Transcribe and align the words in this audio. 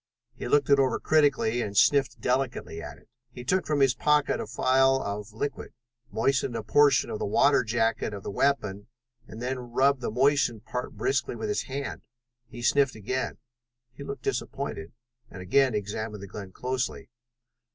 He 0.33 0.47
looked 0.47 0.71
it 0.71 0.79
over 0.79 0.99
critically 0.99 1.61
and 1.61 1.77
sniffed 1.77 2.19
delicately 2.19 2.81
at 2.81 2.97
it. 2.97 3.07
He 3.31 3.43
took 3.43 3.67
from 3.67 3.81
his 3.81 3.93
pocket 3.93 4.39
a 4.39 4.47
phial 4.47 4.99
of 4.99 5.31
liquid, 5.31 5.73
moistened 6.11 6.55
a 6.55 6.63
portion 6.63 7.11
of 7.11 7.19
the 7.19 7.27
water 7.27 7.63
jacket 7.63 8.11
of 8.11 8.23
the 8.23 8.31
weapon, 8.31 8.87
and 9.27 9.43
then 9.43 9.59
rubbed 9.71 10.01
the 10.01 10.09
moistened 10.09 10.65
part 10.65 10.93
briskly 10.93 11.35
with 11.35 11.49
his 11.49 11.65
hand. 11.65 12.01
He 12.47 12.63
sniffed 12.63 12.95
again. 12.95 13.37
He 13.93 14.03
looked 14.03 14.23
disappointed, 14.23 14.91
and 15.29 15.39
again 15.43 15.75
examined 15.75 16.23
the 16.23 16.27
gun 16.27 16.51
closely. 16.51 17.11